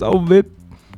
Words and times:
salve! 0.00 0.46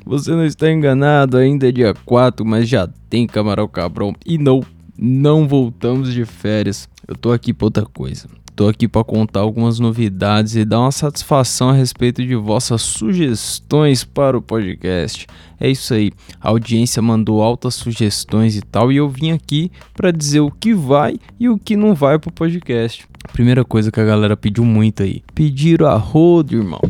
Você 0.07 0.31
não 0.31 0.45
está 0.45 0.71
enganado, 0.71 1.37
ainda 1.37 1.69
é 1.69 1.73
dia 1.73 1.93
4, 2.05 2.47
mas 2.47 2.69
já 2.69 2.89
tem 3.11 3.27
Camarão 3.27 3.67
Cabrão. 3.67 4.15
E 4.25 4.39
não, 4.39 4.63
não 4.97 5.49
voltamos 5.49 6.13
de 6.13 6.25
férias. 6.25 6.89
Eu 7.07 7.17
tô 7.17 7.33
aqui 7.33 7.53
pra 7.53 7.67
outra 7.67 7.85
coisa. 7.85 8.29
Tô 8.55 8.69
aqui 8.69 8.87
para 8.87 9.03
contar 9.03 9.41
algumas 9.41 9.81
novidades 9.81 10.55
e 10.55 10.65
dar 10.65 10.81
uma 10.81 10.93
satisfação 10.93 11.71
a 11.71 11.73
respeito 11.73 12.25
de 12.25 12.37
vossas 12.37 12.83
sugestões 12.83 14.05
para 14.05 14.39
o 14.39 14.43
podcast. 14.43 15.27
É 15.59 15.69
isso 15.69 15.95
aí, 15.95 16.13
a 16.41 16.51
audiência 16.51 17.03
mandou 17.03 17.43
altas 17.43 17.75
sugestões 17.75 18.57
e 18.57 18.61
tal, 18.61 18.93
e 18.93 18.99
eu 18.99 19.09
vim 19.09 19.31
aqui 19.31 19.73
para 19.95 20.11
dizer 20.11 20.41
o 20.41 20.51
que 20.51 20.75
vai 20.75 21.17
e 21.41 21.49
o 21.49 21.59
que 21.59 21.77
não 21.77 21.95
vai 21.95 22.19
pro 22.19 22.33
podcast. 22.33 23.09
Primeira 23.33 23.65
coisa 23.65 23.91
que 23.91 24.01
a 24.01 24.05
galera 24.05 24.37
pediu 24.37 24.65
muito 24.65 25.03
aí: 25.03 25.23
pediram 25.35 25.87
a 25.87 25.97
rodo, 25.97 26.57
irmão. 26.57 26.81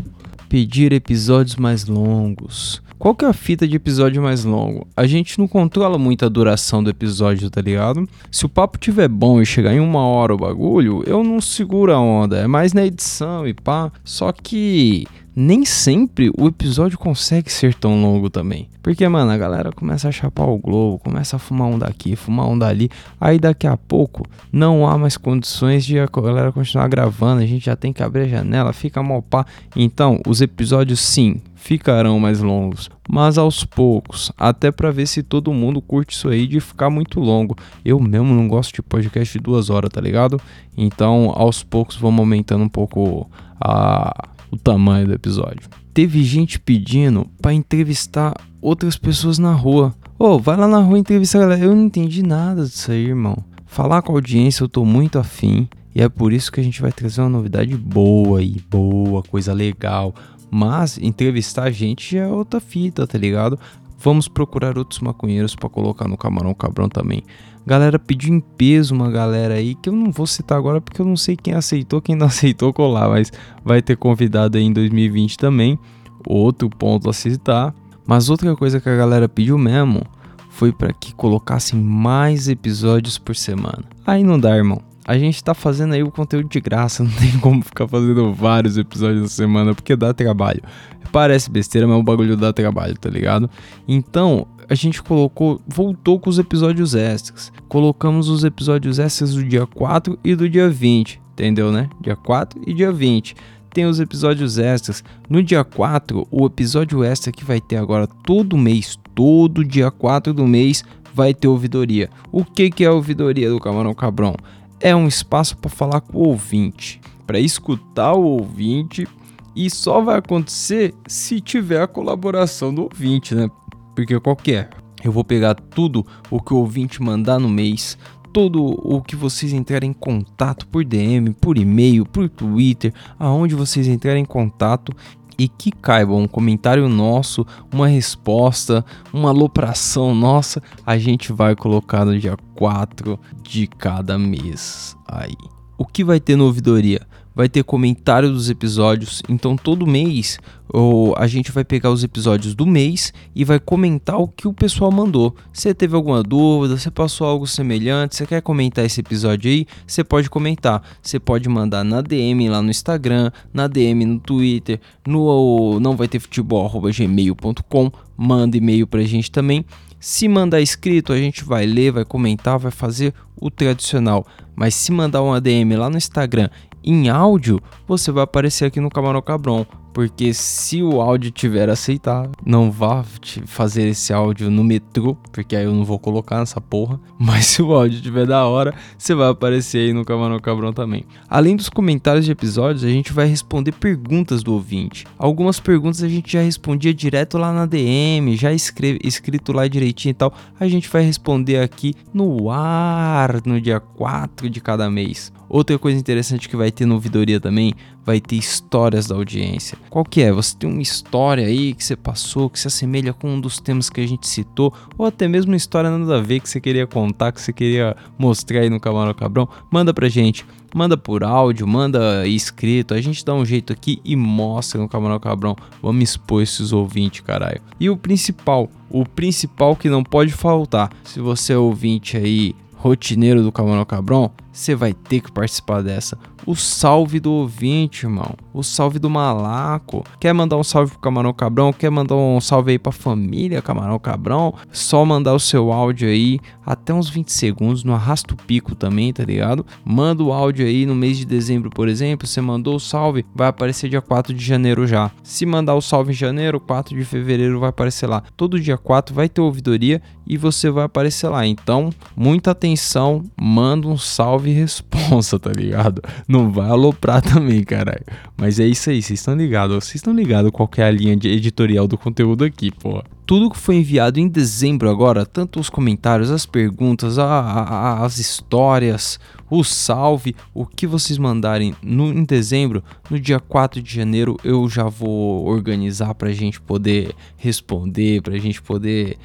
Pedir 0.52 0.92
episódios 0.92 1.56
mais 1.56 1.87
longos. 1.87 2.83
Qual 2.98 3.15
que 3.15 3.24
é 3.24 3.29
a 3.29 3.33
fita 3.33 3.66
de 3.66 3.74
episódio 3.74 4.20
mais 4.20 4.45
longo? 4.45 4.87
A 4.95 5.06
gente 5.06 5.38
não 5.38 5.48
controla 5.48 5.97
muito 5.97 6.27
a 6.27 6.29
duração 6.29 6.84
do 6.84 6.91
episódio, 6.91 7.48
tá 7.48 7.62
ligado? 7.62 8.06
Se 8.30 8.45
o 8.45 8.51
papo 8.51 8.77
tiver 8.77 9.09
bom 9.09 9.41
e 9.41 9.46
chegar 9.46 9.73
em 9.73 9.80
uma 9.80 10.07
hora 10.07 10.34
o 10.34 10.37
bagulho, 10.37 11.02
eu 11.07 11.24
não 11.24 11.41
seguro 11.41 11.91
a 11.91 11.98
onda. 11.98 12.37
É 12.37 12.46
mais 12.46 12.74
na 12.74 12.84
edição 12.84 13.48
e 13.48 13.55
pá. 13.55 13.91
Só 14.05 14.30
que 14.30 15.07
nem 15.34 15.64
sempre 15.64 16.30
o 16.36 16.46
episódio 16.46 16.98
consegue 16.98 17.50
ser 17.50 17.74
tão 17.74 18.00
longo 18.00 18.28
também. 18.28 18.68
Porque, 18.82 19.06
mano, 19.09 19.30
a 19.30 19.36
galera 19.36 19.70
começa 19.73 20.09
a 20.09 20.12
chapar 20.12 20.45
o 20.45 20.59
globo, 20.59 20.98
começa 20.98 21.36
a 21.36 21.38
fumar 21.38 21.68
um 21.68 21.78
daqui, 21.78 22.16
fumar 22.16 22.48
um 22.48 22.59
dali. 22.59 22.90
Aí 23.20 23.38
daqui 23.38 23.66
a 23.66 23.76
pouco 23.76 24.24
não 24.52 24.87
há 24.87 24.98
mais 24.98 25.16
condições 25.16 25.84
de 25.84 25.98
a 25.98 26.06
galera 26.06 26.50
continuar 26.52 26.88
gravando. 26.88 27.42
A 27.42 27.46
gente 27.46 27.66
já 27.66 27.76
tem 27.76 27.92
que 27.92 28.02
abrir 28.02 28.23
a 28.23 28.28
janela, 28.28 28.73
fica 28.73 29.02
mal 29.02 29.23
pá. 29.23 29.46
Então, 29.76 30.20
os 30.26 30.40
episódios 30.40 31.00
sim 31.00 31.40
ficarão 31.54 32.18
mais 32.18 32.40
longos, 32.40 32.90
mas 33.09 33.38
aos 33.38 33.64
poucos, 33.64 34.32
até 34.37 34.73
para 34.73 34.90
ver 34.90 35.07
se 35.07 35.23
todo 35.23 35.52
mundo 35.52 35.80
curte 35.80 36.12
isso 36.12 36.29
aí 36.29 36.45
de 36.45 36.59
ficar 36.59 36.90
muito 36.90 37.20
longo. 37.20 37.57
Eu 37.85 38.01
mesmo 38.01 38.35
não 38.35 38.48
gosto 38.48 38.74
de 38.74 38.82
podcast 38.82 39.38
de 39.38 39.42
duas 39.42 39.70
horas, 39.70 39.90
tá 39.90 40.01
ligado? 40.01 40.40
Então, 40.76 41.32
aos 41.37 41.62
poucos 41.62 41.95
vamos 41.95 42.18
aumentando 42.18 42.64
um 42.64 42.68
pouco 42.68 43.30
a, 43.60 44.29
o 44.52 44.56
tamanho 44.56 45.08
do 45.08 45.14
episódio. 45.14 45.68
Teve 45.92 46.22
gente 46.22 46.60
pedindo 46.60 47.26
para 47.40 47.52
entrevistar 47.52 48.34
outras 48.60 48.96
pessoas 48.96 49.38
na 49.38 49.52
rua. 49.52 49.95
Ô, 50.18 50.26
oh, 50.26 50.38
vai 50.38 50.56
lá 50.56 50.68
na 50.68 50.78
rua 50.78 50.98
entrevistar 50.98 51.40
galera. 51.40 51.64
Eu 51.64 51.74
não 51.74 51.86
entendi 51.86 52.22
nada 52.22 52.64
disso 52.64 52.92
aí, 52.92 53.06
irmão. 53.06 53.36
Falar 53.66 54.02
com 54.02 54.12
a 54.12 54.14
audiência 54.16 54.62
eu 54.62 54.68
tô 54.68 54.84
muito 54.84 55.18
afim. 55.18 55.68
E 55.95 56.00
é 56.00 56.08
por 56.08 56.32
isso 56.32 56.52
que 56.52 56.60
a 56.60 56.62
gente 56.62 56.80
vai 56.80 56.92
trazer 56.92 57.20
uma 57.20 57.28
novidade 57.28 57.76
boa 57.76 58.38
aí, 58.38 58.60
boa, 58.70 59.23
coisa 59.23 59.52
legal, 59.52 60.14
mas 60.50 60.98
entrevistar 60.98 61.64
a 61.64 61.70
gente 61.70 62.16
é 62.16 62.26
outra 62.26 62.60
fita, 62.60 63.06
tá 63.06 63.18
ligado? 63.18 63.58
Vamos 63.98 64.26
procurar 64.26 64.78
outros 64.78 65.00
maconheiros 65.00 65.54
para 65.54 65.69
colocar 65.69 66.08
no 66.08 66.16
Camarão 66.16 66.54
Cabrão 66.54 66.88
também. 66.88 67.22
Galera 67.66 67.99
pediu 67.99 68.34
em 68.34 68.41
peso 68.41 68.94
uma 68.94 69.10
galera 69.10 69.55
aí 69.55 69.75
que 69.75 69.88
eu 69.88 69.93
não 69.93 70.10
vou 70.10 70.27
citar 70.27 70.59
agora 70.59 70.81
porque 70.81 71.00
eu 71.00 71.06
não 71.06 71.16
sei 71.16 71.37
quem 71.37 71.55
aceitou, 71.55 72.00
quem 72.00 72.16
não 72.16 72.27
aceitou 72.28 72.72
colar, 72.72 73.09
mas 73.09 73.32
vai 73.65 73.81
ter 73.81 73.97
convidado 73.97 74.59
aí 74.59 74.65
em 74.65 74.72
2020 74.72 75.38
também. 75.38 75.78
Outro 76.27 76.69
ponto 76.69 77.09
a 77.09 77.12
citar. 77.12 77.75
Mas 78.06 78.28
outra 78.28 78.54
coisa 78.56 78.81
que 78.81 78.88
a 78.88 78.97
galera 78.97 79.28
pediu 79.28 79.56
mesmo 79.56 80.03
foi 80.50 80.72
para 80.72 80.93
que 80.93 81.15
colocassem 81.15 81.81
mais 81.81 82.49
episódios 82.49 83.16
por 83.16 83.34
semana. 83.37 83.84
Aí 84.04 84.25
não 84.25 84.38
dá, 84.38 84.56
irmão 84.56 84.82
a 85.04 85.19
gente 85.19 85.43
tá 85.43 85.53
fazendo 85.54 85.94
aí 85.94 86.03
o 86.03 86.10
conteúdo 86.10 86.49
de 86.49 86.60
graça, 86.60 87.03
não 87.04 87.10
tem 87.10 87.38
como 87.38 87.62
ficar 87.62 87.88
fazendo 87.88 88.32
vários 88.32 88.78
episódios 88.78 89.22
na 89.22 89.28
semana, 89.28 89.75
porque 89.75 89.97
dá 89.97 90.12
trabalho. 90.12 90.62
Parece 91.10 91.50
besteira, 91.50 91.87
mas 91.87 91.99
o 91.99 92.03
bagulho 92.03 92.37
dá 92.37 92.53
trabalho, 92.53 92.97
tá 92.97 93.10
ligado? 93.10 93.50
Então, 93.87 94.47
a 94.69 94.75
gente 94.75 95.03
colocou, 95.03 95.60
voltou 95.66 96.19
com 96.19 96.31
os 96.31 96.38
episódios 96.38 96.94
extras. 96.94 97.53
Colocamos 97.69 98.28
os 98.28 98.44
episódios 98.44 98.98
extras 98.98 99.34
do 99.34 99.44
dia 99.44 99.66
4 99.66 100.19
e 100.25 100.34
do 100.34 100.48
dia 100.48 100.69
20, 100.69 101.20
entendeu, 101.32 101.72
né? 101.72 101.88
Dia 102.00 102.16
4 102.16 102.60
e 102.66 102.72
dia 102.72 102.92
20. 102.92 103.34
Tem 103.72 103.86
os 103.86 104.00
episódios 104.00 104.59
extras. 104.59 105.03
No 105.28 105.42
dia 105.42 105.64
4, 105.64 106.26
o 106.31 106.47
episódio 106.47 107.03
extra 107.03 107.32
que 107.32 107.44
vai 107.44 107.60
ter 107.60 107.76
agora 107.76 108.06
todo 108.06 108.56
mês, 108.56 108.98
todo 109.14 109.64
dia 109.64 109.91
4 109.91 110.34
do 110.34 110.47
mês, 110.47 110.84
vai 111.15 111.32
ter 111.32 111.48
ouvidoria. 111.48 112.10
O 112.31 112.44
que, 112.44 112.70
que 112.70 112.84
é 112.84 112.88
a 112.88 112.92
ouvidoria 112.92 113.48
do 113.48 113.60
Camarão 113.60 113.94
Cabrão? 113.94 114.34
é 114.82 114.94
um 114.94 115.06
espaço 115.06 115.56
para 115.56 115.70
falar 115.70 116.00
com 116.00 116.19
o 116.19 116.28
ouvinte, 116.28 117.00
para 117.25 117.38
escutar 117.38 118.15
o 118.15 118.25
ouvinte 118.25 119.06
e 119.54 119.70
só 119.70 120.00
vai 120.00 120.19
acontecer 120.19 120.92
se 121.06 121.41
tiver 121.41 121.81
a 121.81 121.86
colaboração 121.86 122.75
do 122.75 122.82
ouvinte, 122.82 123.34
né? 123.34 123.48
Porque 123.94 124.19
qualquer, 124.20 124.70
é? 124.70 124.82
eu 125.04 125.12
vou 125.12 125.25
pegar 125.25 125.54
tudo 125.54 126.06
o 126.30 126.41
que 126.41 126.54
o 126.54 126.58
ouvinte 126.58 127.03
mandar 127.03 127.38
no 127.38 127.48
mês, 127.48 127.98
todo 128.32 128.64
o 128.64 129.03
que 129.03 129.14
vocês 129.14 129.53
entrarem 129.53 129.91
em 129.91 129.94
contato 129.94 130.66
por 130.66 130.84
DM, 130.84 131.32
por 131.34 131.58
e-mail, 131.58 132.06
por 132.06 132.28
Twitter, 132.28 132.92
aonde 133.19 133.54
vocês 133.54 133.86
entrarem 133.86 134.22
em 134.22 134.26
contato 134.26 134.92
e 135.38 135.48
que 135.48 135.70
caiba 135.70 136.14
um 136.14 136.28
comentário 136.28 136.88
nosso, 136.88 137.47
uma 137.72 137.88
resposta, 137.88 138.84
uma 139.12 139.30
alopração 139.30 140.14
nossa, 140.14 140.62
a 140.86 140.97
gente 140.98 141.32
vai 141.32 141.56
colocar 141.56 142.04
no 142.04 142.19
dia 142.19 142.36
4 142.54 143.19
de 143.42 143.66
cada 143.66 144.19
mês 144.19 144.97
aí. 145.06 145.36
O 145.76 145.84
que 145.84 146.04
vai 146.04 146.20
ter 146.20 146.36
no 146.36 146.44
ouvidoria? 146.44 147.00
Vai 147.34 147.48
ter 147.48 147.65
comentário 147.65 148.31
dos 148.31 148.50
episódios. 148.50 149.22
Então 149.28 149.56
todo 149.56 149.87
mês 149.87 150.38
ou 150.72 151.15
a 151.19 151.26
gente 151.26 151.53
vai 151.53 151.65
pegar 151.65 151.91
os 151.91 152.03
episódios 152.03 152.54
do 152.54 152.66
mês 152.66 153.12
e 153.34 153.44
vai 153.44 153.60
comentar 153.60 154.19
o 154.19 154.26
que 154.26 154.48
o 154.48 154.53
pessoal 154.53 154.91
mandou. 154.91 155.34
Se 155.53 155.72
teve 155.75 155.94
alguma 155.94 156.22
dúvida, 156.22 156.78
se 156.78 156.91
passou 156.91 157.26
algo 157.26 157.47
semelhante, 157.47 158.16
você 158.16 158.26
quer 158.26 158.41
comentar 158.41 158.84
esse 158.84 159.00
episódio 159.00 159.50
aí, 159.50 159.66
você 159.87 160.03
pode 160.03 160.31
comentar. 160.31 160.82
Você 161.03 161.21
pode 161.21 161.48
mandar 161.48 161.84
na 161.84 162.00
DM 162.00 162.48
lá 162.48 162.62
no 162.62 162.71
Instagram, 162.71 163.31
na 163.53 163.66
DM 163.66 164.06
no 164.06 164.19
Twitter, 164.19 164.81
no 165.06 165.78
não 165.78 165.94
vai 165.94 166.09
ter 166.09 166.19
futebol@gmail.com, 166.19 167.92
manda 168.16 168.56
e-mail 168.56 168.87
pra 168.87 169.03
gente 169.03 169.31
também. 169.31 169.65
Se 170.02 170.26
mandar 170.26 170.60
escrito, 170.60 171.12
a 171.12 171.16
gente 171.16 171.44
vai 171.44 171.64
ler, 171.64 171.92
vai 171.92 172.04
comentar, 172.04 172.58
vai 172.58 172.72
fazer 172.72 173.14
o 173.40 173.48
tradicional. 173.48 174.26
Mas 174.52 174.74
se 174.74 174.90
mandar 174.90 175.22
uma 175.22 175.40
DM 175.40 175.76
lá 175.76 175.88
no 175.88 175.96
Instagram 175.96 176.50
em 176.82 177.08
áudio, 177.08 177.60
você 177.86 178.10
vai 178.10 178.24
aparecer 178.24 178.64
aqui 178.64 178.80
no 178.80 178.91
Camarão 178.91 179.22
Cabron. 179.22 179.64
Porque 179.92 180.32
se 180.32 180.82
o 180.82 181.00
áudio 181.00 181.30
tiver 181.30 181.69
aceitável, 181.69 182.32
não 182.44 182.70
vá 182.70 183.04
fazer 183.47 183.88
esse 183.88 184.12
áudio 184.12 184.50
no 184.50 184.64
metrô, 184.64 185.16
porque 185.30 185.54
aí 185.54 185.64
eu 185.64 185.75
não 185.75 185.84
vou 185.84 185.98
colocar 185.98 186.38
nessa 186.38 186.60
porra. 186.60 186.98
Mas 187.19 187.47
se 187.47 187.62
o 187.62 187.72
áudio 187.72 188.00
tiver 188.00 188.26
da 188.26 188.47
hora, 188.47 188.75
você 188.97 189.14
vai 189.14 189.28
aparecer 189.28 189.78
aí 189.78 189.92
no 189.92 190.04
Camarão 190.04 190.38
Cabrão 190.38 190.72
também. 190.72 191.04
Além 191.28 191.56
dos 191.56 191.69
comentários 191.69 192.25
de 192.25 192.32
episódios, 192.32 192.84
a 192.84 192.88
gente 192.88 193.12
vai 193.12 193.26
responder 193.26 193.72
perguntas 193.72 194.42
do 194.42 194.54
ouvinte. 194.54 195.06
Algumas 195.19 195.60
perguntas 195.60 196.03
a 196.03 196.09
gente 196.09 196.32
já 196.32 196.42
respondia 196.42 196.92
direto 196.92 197.38
lá 197.38 197.53
na 197.53 197.66
DM, 197.66 198.36
já 198.36 198.53
escreve, 198.53 198.98
escrito 199.04 199.53
lá 199.53 199.69
direitinho 199.69 200.10
e 200.10 200.14
tal. 200.14 200.32
A 200.59 200.66
gente 200.66 200.88
vai 200.88 201.03
responder 201.03 201.59
aqui 201.59 201.94
no 202.12 202.50
ar 202.50 203.41
no 203.44 203.60
dia 203.60 203.80
4 203.80 204.48
de 204.48 204.60
cada 204.60 204.91
mês. 204.91 205.32
Outra 205.48 205.78
coisa 205.78 205.98
interessante 205.98 206.48
que 206.48 206.56
vai 206.56 206.70
ter 206.70 206.86
no 206.86 206.94
Ouvidoria 206.94 207.38
também, 207.38 207.74
vai 208.04 208.20
ter 208.20 208.36
histórias 208.36 209.06
da 209.06 209.14
audiência. 209.14 209.78
Qual 209.88 210.04
que 210.04 210.22
é? 210.22 210.32
Você 210.32 210.56
tem 210.56 210.70
uma 210.70 210.82
história 210.82 211.46
aí 211.46 211.74
que 211.74 211.84
você 211.84 211.96
passou, 211.96 212.50
que 212.50 212.58
se 212.58 212.66
assemelha 212.66 213.12
com 213.12 213.34
um 213.34 213.40
dos 213.40 213.58
temas 213.58 213.88
que 213.88 214.00
a 214.00 214.06
gente 214.06 214.28
citou, 214.28 214.72
ou 214.98 215.06
até 215.06 215.28
mesmo 215.28 215.52
uma 215.52 215.56
história 215.56 215.90
nada 215.90 216.18
a 216.18 216.20
ver 216.20 216.41
que 216.41 216.48
você 216.48 216.60
queria 216.60 216.86
contar, 216.86 217.32
que 217.32 217.41
você 217.41 217.52
queria 217.52 217.96
mostrar 218.18 218.60
aí 218.60 218.70
no 218.70 218.80
Camarão 218.80 219.14
Cabrão, 219.14 219.48
manda 219.70 219.94
pra 219.94 220.08
gente. 220.08 220.44
Manda 220.74 220.96
por 220.96 221.22
áudio, 221.22 221.66
manda 221.66 222.26
escrito, 222.26 222.94
a 222.94 223.00
gente 223.00 223.22
dá 223.22 223.34
um 223.34 223.44
jeito 223.44 223.74
aqui 223.74 224.00
e 224.02 224.16
mostra 224.16 224.80
no 224.80 224.88
Camarão 224.88 225.21
Cabrão. 225.21 225.54
Vamos 225.82 226.03
expor 226.03 226.42
esses 226.42 226.72
ouvintes, 226.72 227.21
caralho. 227.21 227.60
E 227.78 227.91
o 227.91 227.97
principal, 227.97 228.71
o 228.88 229.04
principal 229.04 229.77
que 229.77 229.91
não 229.91 230.03
pode 230.03 230.32
faltar, 230.32 230.91
se 231.04 231.21
você 231.21 231.53
é 231.53 231.59
ouvinte 231.59 232.16
aí 232.16 232.54
rotineiro 232.74 233.42
do 233.42 233.53
Camarão 233.53 233.84
Cabrão, 233.84 234.30
você 234.53 234.75
vai 234.75 234.93
ter 234.93 235.21
que 235.21 235.33
participar 235.33 235.83
dessa. 235.83 236.19
O 236.45 236.57
salve 236.57 237.21
do 237.21 237.33
ouvinte, 237.33 238.04
irmão. 238.04 238.34
O 238.53 238.63
salve 238.65 238.99
do 238.99 239.09
malaco. 239.09 240.04
Quer 240.19 240.33
mandar 240.33 240.57
um 240.57 240.65
salve 240.65 240.91
pro 240.91 241.01
Camarão 241.01 241.33
Cabrão? 241.33 241.72
Quer 241.72 241.89
mandar 241.89 242.16
um 242.16 242.41
salve 242.41 242.72
aí 242.72 242.78
pra 242.78 242.91
família 242.91 243.63
Camarão 243.63 243.99
Cabrão? 243.99 244.53
Só 244.72 245.04
mandar 245.04 245.34
o 245.34 245.39
seu 245.39 245.72
áudio 245.72 246.09
aí, 246.09 246.41
até 246.66 246.93
uns 246.93 247.09
20 247.09 247.33
segundos, 247.33 247.84
no 247.84 247.95
arrasto 247.95 248.37
pico 248.37 248.75
também, 248.75 249.13
tá 249.13 249.25
ligado? 249.25 249.65
Manda 249.84 250.22
o 250.22 250.33
áudio 250.33 250.66
aí 250.66 250.84
no 250.84 250.97
mês 250.97 251.16
de 251.16 251.25
dezembro, 251.25 251.71
por 251.71 251.89
exemplo. 251.89 252.27
Você 252.27 252.41
mandou 252.41 252.75
o 252.75 252.81
salve, 252.81 253.25
vai 253.34 253.47
aparecer 253.47 253.89
dia 253.89 254.03
4 254.03 254.34
de 254.34 254.45
janeiro 254.45 254.84
já. 254.84 255.13
Se 255.22 255.47
mandar 255.47 255.77
o 255.77 255.81
salve 255.81 256.11
em 256.11 256.17
janeiro, 256.17 256.59
4 256.59 256.97
de 256.97 257.05
fevereiro 257.05 257.61
vai 257.61 257.71
aparecer 257.71 258.09
lá. 258.09 258.23
Todo 258.37 258.61
dia 258.61 258.77
4 258.77 259.15
vai 259.15 259.29
ter 259.29 259.41
ouvidoria 259.41 260.03
e 260.27 260.37
você 260.37 260.71
vai 260.71 260.85
aparecer 260.85 261.29
lá. 261.29 261.47
Então, 261.47 261.91
muita 262.17 262.51
atenção, 262.51 263.25
manda 263.41 263.87
um 263.87 263.97
salve 263.97 264.42
salve 264.43 264.53
responsa, 264.53 265.39
tá 265.39 265.53
ligado? 265.53 266.03
Não 266.27 266.50
vai 266.50 266.69
aloprar 266.69 267.23
também, 267.23 267.62
caralho. 267.62 268.05
Mas 268.37 268.59
é 268.59 268.67
isso 268.67 268.91
aí, 268.91 269.00
vocês 269.00 269.21
estão 269.21 269.35
ligados. 269.35 269.77
Vocês 269.85 269.97
estão 269.97 270.12
ligados 270.12 270.50
qual 270.50 270.69
é 270.77 270.83
a 270.83 270.91
linha 270.91 271.17
de 271.17 271.29
editorial 271.29 271.87
do 271.87 271.97
conteúdo 271.97 272.44
aqui, 272.44 272.71
pô. 272.73 273.03
Tudo 273.25 273.51
que 273.51 273.59
foi 273.59 273.77
enviado 273.77 274.19
em 274.19 274.29
dezembro 274.29 274.91
agora, 274.91 275.25
tanto 275.25 275.61
os 275.61 275.71
comentários, 275.71 276.31
as 276.31 276.45
perguntas, 276.45 277.19
a, 277.19 277.25
a, 277.25 278.05
as 278.05 278.19
histórias, 278.19 279.19
o 279.49 279.63
salve, 279.63 280.35
o 280.53 280.67
que 280.67 280.87
vocês 280.87 281.19
mandarem 281.19 281.75
no, 281.83 282.13
em 282.13 282.25
dezembro, 282.25 282.83
no 283.11 283.21
dia 283.21 283.39
4 283.39 283.81
de 283.81 283.95
janeiro 283.95 284.37
eu 284.43 284.69
já 284.69 284.85
vou 284.85 285.47
organizar 285.47 286.15
pra 286.15 286.33
gente 286.33 286.61
poder 286.61 287.15
responder, 287.37 288.23
pra 288.23 288.39
gente 288.39 288.61
poder 288.61 289.19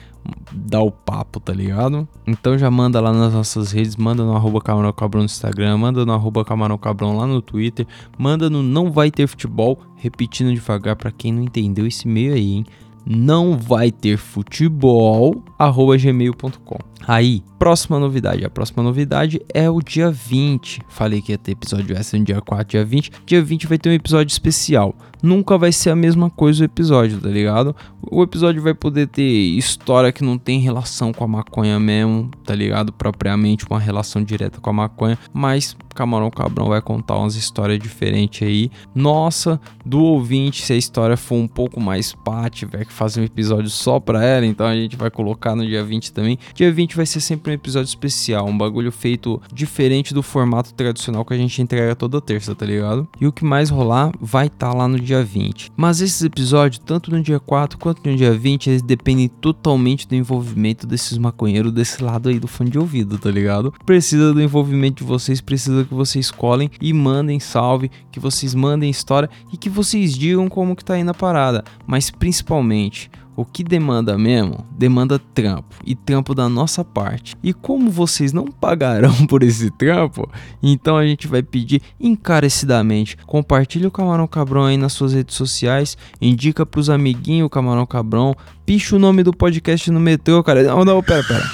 dar 0.51 0.81
o 0.81 0.91
papo, 0.91 1.39
tá 1.39 1.53
ligado? 1.53 2.07
Então 2.25 2.57
já 2.57 2.69
manda 2.69 2.99
lá 2.99 3.13
nas 3.13 3.33
nossas 3.33 3.71
redes, 3.71 3.95
manda 3.95 4.23
no 4.23 4.35
arroba 4.35 4.61
Camarão 4.61 4.91
Cabrão 4.91 5.21
no 5.21 5.25
Instagram, 5.25 5.77
manda 5.77 6.05
no 6.05 6.13
arroba 6.13 6.43
Camarão 6.43 6.77
Cabrão 6.77 7.15
lá 7.15 7.25
no 7.25 7.41
Twitter, 7.41 7.87
manda 8.17 8.49
no 8.49 8.61
Não 8.61 8.91
Vai 8.91 9.09
Ter 9.09 9.27
Futebol, 9.27 9.79
repetindo 9.95 10.53
devagar 10.53 10.95
para 10.95 11.11
quem 11.11 11.31
não 11.31 11.43
entendeu 11.43 11.87
esse 11.87 12.07
meio 12.07 12.33
aí, 12.33 12.53
hein? 12.53 12.65
Não 13.09 13.57
vai 13.57 13.89
ter 13.89 14.17
futebol, 14.17 15.41
arroba 15.57 15.95
gmail.com. 15.97 16.77
Aí, 17.05 17.43
próxima 17.59 17.99
novidade. 17.99 18.45
A 18.45 18.49
próxima 18.49 18.83
novidade 18.83 19.41
é 19.53 19.69
o 19.69 19.81
dia 19.81 20.09
20. 20.11 20.81
Falei 20.89 21.21
que 21.21 21.31
ia 21.31 21.37
ter 21.37 21.51
episódio 21.51 21.95
extra 21.95 22.17
no 22.17 22.25
dia 22.25 22.41
4, 22.41 22.67
dia 22.67 22.85
20. 22.85 23.11
Dia 23.25 23.41
20 23.41 23.67
vai 23.67 23.77
ter 23.77 23.89
um 23.89 23.93
episódio 23.93 24.31
especial. 24.31 24.95
Nunca 25.21 25.57
vai 25.57 25.71
ser 25.71 25.89
a 25.89 25.95
mesma 25.95 26.29
coisa 26.29 26.61
o 26.61 26.65
episódio, 26.65 27.19
tá 27.19 27.29
ligado? 27.29 27.75
O 28.01 28.21
episódio 28.21 28.61
vai 28.61 28.73
poder 28.73 29.07
ter 29.07 29.23
história 29.23 30.11
que 30.11 30.23
não 30.23 30.37
tem 30.37 30.59
relação 30.59 31.11
com 31.11 31.23
a 31.23 31.27
maconha 31.27 31.79
mesmo, 31.79 32.29
tá 32.45 32.53
ligado? 32.53 32.93
Propriamente 32.93 33.65
uma 33.69 33.79
relação 33.79 34.23
direta 34.23 34.61
com 34.61 34.69
a 34.69 34.73
maconha, 34.73 35.17
mas 35.33 35.75
Camarão 35.95 36.29
Cabrão 36.29 36.67
vai 36.67 36.81
contar 36.81 37.17
umas 37.17 37.35
histórias 37.35 37.79
diferentes 37.79 38.47
aí. 38.47 38.69
Nossa, 38.93 39.59
do 39.83 39.99
ouvinte, 39.99 40.61
se 40.61 40.73
a 40.73 40.77
história 40.77 41.17
for 41.17 41.35
um 41.35 41.47
pouco 41.47 41.81
mais 41.81 42.13
pá, 42.13 42.47
tiver 42.49 42.85
que 42.85 42.93
fazer 42.93 43.21
um 43.21 43.23
episódio 43.23 43.71
só 43.71 43.99
pra 43.99 44.23
ela, 44.23 44.45
então 44.45 44.67
a 44.67 44.75
gente 44.75 44.95
vai 44.95 45.09
colocar 45.09 45.55
no 45.55 45.65
dia 45.65 45.83
20 45.83 46.13
também. 46.13 46.37
Dia 46.53 46.71
20 46.71 46.86
vai 46.95 47.05
ser 47.05 47.21
sempre 47.21 47.51
um 47.51 47.55
episódio 47.55 47.87
especial, 47.87 48.47
um 48.47 48.57
bagulho 48.57 48.91
feito 48.91 49.41
diferente 49.53 50.13
do 50.13 50.23
formato 50.23 50.73
tradicional 50.73 51.25
que 51.25 51.33
a 51.33 51.37
gente 51.37 51.61
entrega 51.61 51.95
toda 51.95 52.21
terça, 52.21 52.55
tá 52.55 52.65
ligado? 52.65 53.07
E 53.19 53.27
o 53.27 53.31
que 53.31 53.43
mais 53.43 53.69
rolar 53.69 54.11
vai 54.19 54.47
estar 54.47 54.71
tá 54.71 54.77
lá 54.77 54.87
no 54.87 54.99
dia 54.99 55.23
20. 55.23 55.71
Mas 55.75 56.01
esses 56.01 56.21
episódios, 56.21 56.81
tanto 56.85 57.11
no 57.11 57.21
dia 57.21 57.39
4 57.39 57.77
quanto 57.77 58.07
no 58.09 58.15
dia 58.15 58.33
20, 58.33 58.69
eles 58.69 58.81
dependem 58.81 59.27
totalmente 59.27 60.07
do 60.07 60.15
envolvimento 60.15 60.85
desses 60.85 61.17
maconheiros 61.17 61.71
desse 61.71 62.03
lado 62.03 62.29
aí 62.29 62.39
do 62.39 62.47
fone 62.47 62.69
de 62.69 62.79
ouvido, 62.79 63.17
tá 63.17 63.29
ligado? 63.29 63.73
Precisa 63.85 64.33
do 64.33 64.41
envolvimento 64.41 65.03
de 65.03 65.09
vocês, 65.09 65.41
precisa 65.41 65.83
que 65.83 65.93
vocês 65.93 66.31
colhem 66.31 66.69
e 66.81 66.93
mandem 66.93 67.39
salve, 67.39 67.91
que 68.11 68.19
vocês 68.19 68.53
mandem 68.53 68.89
história 68.89 69.29
e 69.51 69.57
que 69.57 69.69
vocês 69.69 70.15
digam 70.15 70.47
como 70.47 70.75
que 70.75 70.85
tá 70.85 70.97
indo 70.97 71.11
a 71.11 71.13
parada. 71.13 71.63
Mas 71.85 72.09
principalmente, 72.09 73.09
o 73.37 73.45
que 73.45 73.63
demanda 73.63 74.17
mesmo? 74.17 74.65
Demanda 74.71 75.19
trampo 75.19 75.75
e 75.85 75.93
trampo 75.93 76.33
da 76.33 76.49
nossa 76.49 76.83
parte. 76.83 77.35
E 77.43 77.53
como 77.53 77.91
vocês 77.91 78.33
não 78.33 78.45
pagarão 78.45 79.13
por 79.29 79.43
esse 79.43 79.69
trampo, 79.69 80.27
então 80.61 80.97
a 80.97 81.05
gente 81.05 81.27
vai 81.27 81.43
pedir 81.43 81.83
encarecidamente: 81.99 83.15
compartilhe 83.27 83.85
o 83.85 83.91
Camarão 83.91 84.27
Cabrão 84.27 84.65
aí 84.65 84.75
nas 84.75 84.93
suas 84.93 85.13
redes 85.13 85.35
sociais, 85.35 85.95
indica 86.19 86.65
pros 86.65 86.89
amiguinhos 86.89 87.45
o 87.45 87.49
Camarão 87.49 87.85
Cabrão, 87.85 88.35
picha 88.65 88.95
o 88.95 88.99
nome 88.99 89.21
do 89.21 89.31
podcast 89.31 89.91
no 89.91 89.99
metrô, 89.99 90.43
cara. 90.43 90.63
Não, 90.63 90.83
não, 90.83 91.03
pera, 91.03 91.23
pera. 91.23 91.45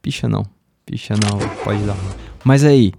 Picha 0.00 0.26
não, 0.26 0.46
picha 0.86 1.12
não, 1.12 1.38
pode 1.62 1.82
dar. 1.82 1.96
Mas 2.42 2.64
aí, 2.64 2.94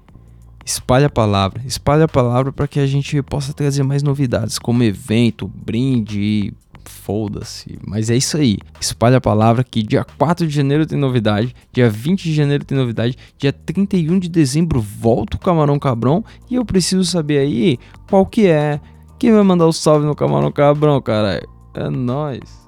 espalhe 0.64 1.06
a 1.06 1.10
palavra, 1.10 1.64
espalhe 1.66 2.04
a 2.04 2.08
palavra 2.08 2.52
para 2.52 2.68
que 2.68 2.80
a 2.80 2.86
gente 2.86 3.20
possa 3.24 3.54
trazer 3.54 3.82
mais 3.82 4.04
novidades, 4.04 4.60
como 4.60 4.84
evento, 4.84 5.48
brinde, 5.48 6.54
foda-se. 6.90 7.78
Mas 7.86 8.10
é 8.10 8.16
isso 8.16 8.38
aí. 8.38 8.58
Espalha 8.80 9.18
a 9.18 9.22
palavra 9.22 9.64
que 9.64 9.84
dia 9.84 10.06
4 10.18 10.48
de 10.48 10.54
janeiro 10.54 10.86
tem 10.86 10.98
novidade, 10.98 11.56
dia 11.72 11.90
20 11.90 12.24
de 12.24 12.34
janeiro 12.34 12.66
tem 12.66 12.78
novidade, 12.78 13.18
dia 13.38 13.54
31 13.54 14.20
de 14.20 14.30
dezembro 14.30 14.82
volta 14.82 15.38
o 15.38 15.40
Camarão 15.40 15.80
Cabrão 15.80 16.24
e 16.50 16.56
eu 16.56 16.66
preciso 16.66 17.04
saber 17.04 17.40
aí 17.40 17.80
qual 18.10 18.26
que 18.26 18.48
é. 18.48 18.80
Quem 19.18 19.32
vai 19.32 19.44
mandar 19.44 19.66
o 19.66 19.74
salve 19.74 20.06
no 20.06 20.16
Camarão 20.16 20.52
Cabrão, 20.52 21.02
cara? 21.02 21.42
É 21.74 21.90
nós. 21.90 22.65